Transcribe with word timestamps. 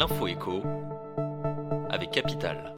l'info 0.00 0.26
écho 0.28 0.62
avec 1.90 2.10
Capital. 2.12 2.74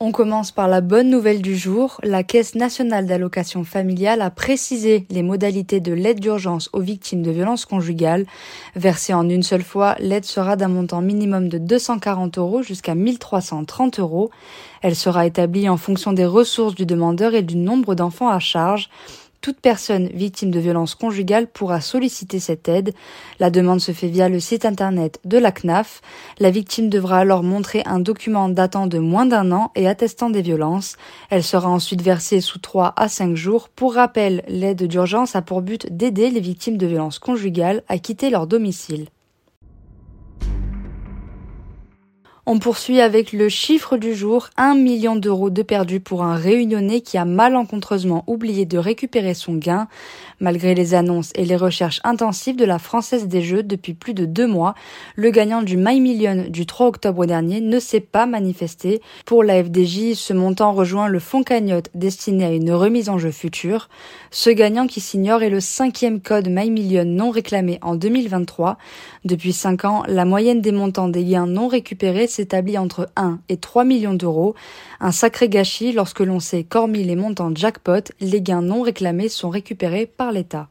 On 0.00 0.10
commence 0.10 0.50
par 0.50 0.66
la 0.66 0.80
bonne 0.80 1.10
nouvelle 1.10 1.42
du 1.42 1.56
jour. 1.56 2.00
La 2.02 2.24
Caisse 2.24 2.56
nationale 2.56 3.06
d'allocation 3.06 3.62
familiale 3.62 4.20
a 4.20 4.30
précisé 4.30 5.06
les 5.10 5.22
modalités 5.22 5.78
de 5.78 5.92
l'aide 5.92 6.18
d'urgence 6.18 6.68
aux 6.72 6.80
victimes 6.80 7.22
de 7.22 7.30
violences 7.30 7.66
conjugales. 7.66 8.26
Versée 8.74 9.14
en 9.14 9.28
une 9.28 9.44
seule 9.44 9.62
fois, 9.62 9.94
l'aide 10.00 10.24
sera 10.24 10.56
d'un 10.56 10.66
montant 10.66 11.02
minimum 11.02 11.48
de 11.48 11.58
240 11.58 12.38
euros 12.38 12.62
jusqu'à 12.62 12.96
1330 12.96 14.00
euros. 14.00 14.32
Elle 14.80 14.96
sera 14.96 15.24
établie 15.24 15.68
en 15.68 15.76
fonction 15.76 16.12
des 16.12 16.26
ressources 16.26 16.74
du 16.74 16.84
demandeur 16.84 17.36
et 17.36 17.42
du 17.42 17.54
nombre 17.54 17.94
d'enfants 17.94 18.28
à 18.28 18.40
charge. 18.40 18.90
Toute 19.42 19.58
personne 19.58 20.06
victime 20.14 20.52
de 20.52 20.60
violences 20.60 20.94
conjugales 20.94 21.48
pourra 21.48 21.80
solliciter 21.80 22.38
cette 22.38 22.68
aide. 22.68 22.94
La 23.40 23.50
demande 23.50 23.80
se 23.80 23.90
fait 23.90 24.06
via 24.06 24.28
le 24.28 24.38
site 24.38 24.64
internet 24.64 25.18
de 25.24 25.36
la 25.36 25.50
CNAF. 25.50 26.00
La 26.38 26.52
victime 26.52 26.88
devra 26.88 27.18
alors 27.18 27.42
montrer 27.42 27.82
un 27.84 27.98
document 27.98 28.48
datant 28.48 28.86
de 28.86 29.00
moins 29.00 29.26
d'un 29.26 29.50
an 29.50 29.72
et 29.74 29.88
attestant 29.88 30.30
des 30.30 30.42
violences. 30.42 30.96
Elle 31.28 31.42
sera 31.42 31.68
ensuite 31.68 32.02
versée 32.02 32.40
sous 32.40 32.60
3 32.60 32.92
à 32.94 33.08
5 33.08 33.34
jours. 33.34 33.68
Pour 33.68 33.94
rappel, 33.94 34.44
l'aide 34.46 34.84
d'urgence 34.84 35.34
a 35.34 35.42
pour 35.42 35.60
but 35.60 35.92
d'aider 35.92 36.30
les 36.30 36.38
victimes 36.38 36.76
de 36.76 36.86
violences 36.86 37.18
conjugales 37.18 37.82
à 37.88 37.98
quitter 37.98 38.30
leur 38.30 38.46
domicile. 38.46 39.08
On 42.44 42.58
poursuit 42.58 43.00
avec 43.00 43.32
le 43.32 43.48
chiffre 43.48 43.96
du 43.96 44.16
jour, 44.16 44.48
1 44.56 44.74
million 44.74 45.14
d'euros 45.14 45.48
de 45.48 45.62
perdus 45.62 46.00
pour 46.00 46.24
un 46.24 46.34
réunionnais 46.34 47.00
qui 47.00 47.16
a 47.16 47.24
malencontreusement 47.24 48.24
oublié 48.26 48.66
de 48.66 48.78
récupérer 48.78 49.32
son 49.32 49.54
gain. 49.54 49.86
Malgré 50.40 50.74
les 50.74 50.94
annonces 50.94 51.30
et 51.36 51.44
les 51.44 51.54
recherches 51.54 52.00
intensives 52.02 52.56
de 52.56 52.64
la 52.64 52.80
Française 52.80 53.28
des 53.28 53.42
Jeux 53.42 53.62
depuis 53.62 53.94
plus 53.94 54.12
de 54.12 54.24
deux 54.24 54.48
mois, 54.48 54.74
le 55.14 55.30
gagnant 55.30 55.62
du 55.62 55.76
My 55.76 56.00
Million 56.00 56.46
du 56.48 56.66
3 56.66 56.88
octobre 56.88 57.26
dernier 57.26 57.60
ne 57.60 57.78
s'est 57.78 58.00
pas 58.00 58.26
manifesté. 58.26 59.02
Pour 59.24 59.44
la 59.44 59.62
FDJ, 59.62 60.14
ce 60.14 60.32
montant 60.32 60.72
rejoint 60.72 61.06
le 61.06 61.20
fonds 61.20 61.44
cagnotte 61.44 61.90
destiné 61.94 62.44
à 62.44 62.50
une 62.50 62.72
remise 62.72 63.08
en 63.08 63.18
jeu 63.18 63.30
future. 63.30 63.88
Ce 64.32 64.50
gagnant 64.50 64.88
qui 64.88 64.98
s'ignore 64.98 65.44
est 65.44 65.48
le 65.48 65.60
cinquième 65.60 66.20
code 66.20 66.48
My 66.48 66.70
Million 66.70 67.04
non 67.04 67.30
réclamé 67.30 67.78
en 67.82 67.94
2023. 67.94 68.78
Depuis 69.24 69.52
cinq 69.52 69.84
ans, 69.84 70.02
la 70.08 70.24
moyenne 70.24 70.60
des 70.60 70.72
montants 70.72 71.06
des 71.06 71.24
gains 71.24 71.46
non 71.46 71.68
récupérés 71.68 72.26
s'établit 72.32 72.78
entre 72.78 73.08
1 73.16 73.38
et 73.48 73.56
3 73.56 73.84
millions 73.84 74.14
d'euros. 74.14 74.54
Un 75.00 75.12
sacré 75.12 75.48
gâchis 75.48 75.92
lorsque 75.92 76.20
l'on 76.20 76.40
sait 76.40 76.64
qu'hormis 76.64 77.04
les 77.04 77.16
montants 77.16 77.54
jackpot, 77.54 78.12
les 78.20 78.42
gains 78.42 78.62
non 78.62 78.82
réclamés 78.82 79.28
sont 79.28 79.50
récupérés 79.50 80.06
par 80.06 80.32
l'État. 80.32 80.68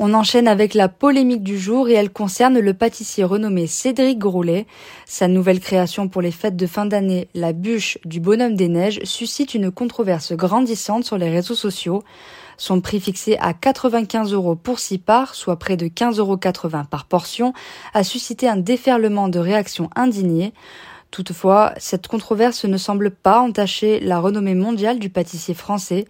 On 0.00 0.14
enchaîne 0.14 0.46
avec 0.46 0.74
la 0.74 0.88
polémique 0.88 1.42
du 1.42 1.58
jour 1.58 1.88
et 1.88 1.94
elle 1.94 2.12
concerne 2.12 2.60
le 2.60 2.72
pâtissier 2.72 3.24
renommé 3.24 3.66
Cédric 3.66 4.16
Groulet. 4.16 4.68
Sa 5.06 5.26
nouvelle 5.26 5.58
création 5.58 6.06
pour 6.06 6.22
les 6.22 6.30
fêtes 6.30 6.54
de 6.54 6.68
fin 6.68 6.86
d'année, 6.86 7.26
la 7.34 7.52
bûche 7.52 7.98
du 8.04 8.20
bonhomme 8.20 8.54
des 8.54 8.68
neiges, 8.68 9.00
suscite 9.02 9.54
une 9.54 9.72
controverse 9.72 10.34
grandissante 10.34 11.04
sur 11.04 11.18
les 11.18 11.28
réseaux 11.28 11.56
sociaux. 11.56 12.04
Son 12.58 12.80
prix 12.80 13.00
fixé 13.00 13.38
à 13.40 13.52
95 13.54 14.32
euros 14.32 14.54
pour 14.54 14.78
6 14.78 14.98
parts, 14.98 15.34
soit 15.34 15.58
près 15.58 15.76
de 15.76 15.86
15,80 15.86 16.18
euros 16.20 16.38
par 16.88 17.06
portion, 17.06 17.52
a 17.92 18.04
suscité 18.04 18.48
un 18.48 18.56
déferlement 18.56 19.28
de 19.28 19.40
réactions 19.40 19.90
indignées. 19.96 20.52
Toutefois, 21.10 21.72
cette 21.76 22.06
controverse 22.06 22.66
ne 22.66 22.76
semble 22.76 23.10
pas 23.10 23.40
entacher 23.40 23.98
la 23.98 24.20
renommée 24.20 24.54
mondiale 24.54 25.00
du 25.00 25.10
pâtissier 25.10 25.54
français. 25.54 26.04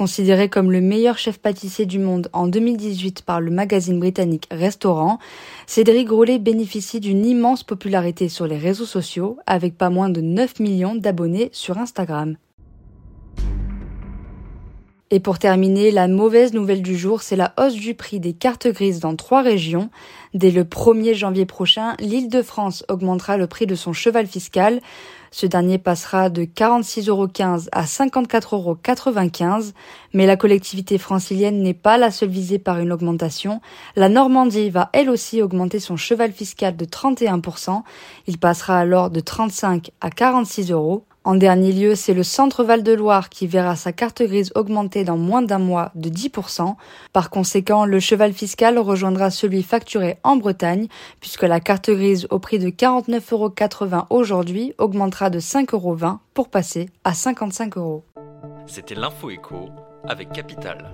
Considéré 0.00 0.48
comme 0.48 0.72
le 0.72 0.80
meilleur 0.80 1.18
chef 1.18 1.36
pâtissier 1.36 1.84
du 1.84 1.98
monde 1.98 2.30
en 2.32 2.46
2018 2.46 3.20
par 3.20 3.38
le 3.38 3.50
magazine 3.50 4.00
britannique 4.00 4.48
Restaurant, 4.50 5.18
Cédric 5.66 6.06
Grolet 6.06 6.38
bénéficie 6.38 7.00
d'une 7.00 7.26
immense 7.26 7.64
popularité 7.64 8.30
sur 8.30 8.46
les 8.46 8.56
réseaux 8.56 8.86
sociaux 8.86 9.36
avec 9.44 9.76
pas 9.76 9.90
moins 9.90 10.08
de 10.08 10.22
9 10.22 10.58
millions 10.58 10.94
d'abonnés 10.94 11.50
sur 11.52 11.76
Instagram. 11.76 12.38
Et 15.12 15.18
pour 15.18 15.40
terminer, 15.40 15.90
la 15.90 16.06
mauvaise 16.06 16.52
nouvelle 16.52 16.82
du 16.82 16.96
jour, 16.96 17.20
c'est 17.22 17.34
la 17.34 17.52
hausse 17.58 17.74
du 17.74 17.94
prix 17.94 18.20
des 18.20 18.32
cartes 18.32 18.68
grises 18.68 19.00
dans 19.00 19.16
trois 19.16 19.42
régions. 19.42 19.90
Dès 20.34 20.52
le 20.52 20.62
1er 20.62 21.14
janvier 21.14 21.46
prochain, 21.46 21.96
l'île 21.98 22.28
de 22.28 22.42
France 22.42 22.84
augmentera 22.88 23.36
le 23.36 23.48
prix 23.48 23.66
de 23.66 23.74
son 23.74 23.92
cheval 23.92 24.28
fiscal. 24.28 24.80
Ce 25.32 25.46
dernier 25.46 25.78
passera 25.78 26.30
de 26.30 26.44
46,15 26.44 27.08
euros 27.08 27.26
à 27.72 27.84
54,95 27.84 28.52
euros. 28.54 29.72
Mais 30.14 30.26
la 30.26 30.36
collectivité 30.36 30.96
francilienne 30.96 31.60
n'est 31.60 31.74
pas 31.74 31.98
la 31.98 32.12
seule 32.12 32.28
visée 32.28 32.60
par 32.60 32.78
une 32.78 32.92
augmentation. 32.92 33.60
La 33.96 34.08
Normandie 34.08 34.70
va 34.70 34.90
elle 34.92 35.10
aussi 35.10 35.42
augmenter 35.42 35.80
son 35.80 35.96
cheval 35.96 36.30
fiscal 36.30 36.76
de 36.76 36.84
31%. 36.84 37.82
Il 38.28 38.38
passera 38.38 38.78
alors 38.78 39.10
de 39.10 39.18
35 39.18 39.90
à 40.00 40.10
46 40.10 40.70
euros. 40.70 41.04
En 41.22 41.34
dernier 41.34 41.72
lieu, 41.72 41.94
c'est 41.94 42.14
le 42.14 42.22
Centre 42.22 42.64
Val-de-Loire 42.64 43.28
qui 43.28 43.46
verra 43.46 43.76
sa 43.76 43.92
carte 43.92 44.22
grise 44.22 44.52
augmenter 44.54 45.04
dans 45.04 45.18
moins 45.18 45.42
d'un 45.42 45.58
mois 45.58 45.92
de 45.94 46.08
10%. 46.08 46.76
Par 47.12 47.28
conséquent, 47.28 47.84
le 47.84 48.00
cheval 48.00 48.32
fiscal 48.32 48.78
rejoindra 48.78 49.30
celui 49.30 49.62
facturé 49.62 50.16
en 50.24 50.36
Bretagne, 50.36 50.88
puisque 51.20 51.42
la 51.42 51.60
carte 51.60 51.90
grise 51.90 52.26
au 52.30 52.38
prix 52.38 52.58
de 52.58 52.70
49,80 52.70 53.94
euros 53.94 54.06
aujourd'hui 54.08 54.72
augmentera 54.78 55.28
de 55.28 55.40
5,20 55.40 55.74
euros 55.74 55.96
pour 56.32 56.48
passer 56.48 56.88
à 57.04 57.12
55 57.12 57.76
euros. 57.76 58.02
C'était 58.66 58.94
l'info 58.94 59.28
avec 60.08 60.32
Capital. 60.32 60.90